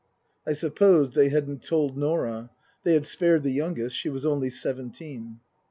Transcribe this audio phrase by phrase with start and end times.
[0.47, 2.49] I supposed they hadn't told Norah.
[2.83, 3.95] They had spared the youngest.
[3.95, 5.41] She was only seventeen.